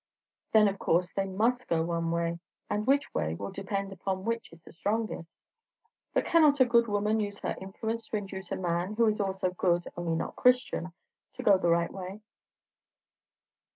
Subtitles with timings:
[0.51, 2.39] Then of course they must go one way;
[2.71, 5.29] and which way, will depend upon which is strongest.
[6.15, 9.51] But cannot a good woman use her influence to induce a man who is also
[9.51, 10.91] good, only not Christian,
[11.35, 12.21] to go the right way?